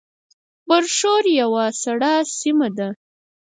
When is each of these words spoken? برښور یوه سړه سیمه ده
برښور 0.67 1.23
یوه 1.41 1.63
سړه 1.83 2.13
سیمه 2.39 2.69
ده 2.77 2.89